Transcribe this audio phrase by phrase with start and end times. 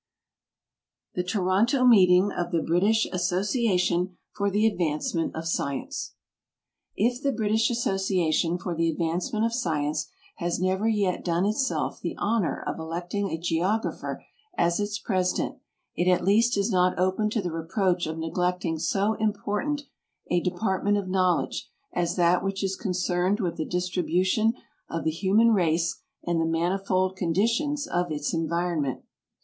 [1.13, 6.15] THE TORONTO MEETING OF THE BRITISH ASSOCI ATION FOR THE ADVANCEMENT OF SCIENCE
[6.95, 12.15] If the British Association for the Advancement of Science has never yet done itself the
[12.17, 14.25] honor of electing a geographer
[14.57, 15.57] as its President,
[15.95, 19.83] it at least is not open to the reproach of neglecting so important
[20.31, 24.53] a department of knowledge as that which is con cerned with the distribution
[24.89, 29.03] of the human race and the manifold conditions of its environment.